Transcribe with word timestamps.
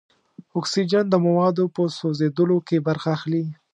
اکسیجن 0.59 1.05
د 1.09 1.15
موادو 1.25 1.65
په 1.75 1.81
سوځیدلو 1.97 2.57
کې 2.67 2.77
برخه 2.87 3.09
اخلي. 3.17 3.45